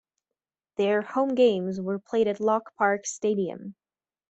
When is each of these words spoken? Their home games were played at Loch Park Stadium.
Their 0.77 1.03
home 1.03 1.35
games 1.35 1.79
were 1.79 1.99
played 1.99 2.27
at 2.27 2.39
Loch 2.39 2.73
Park 2.75 3.05
Stadium. 3.05 3.75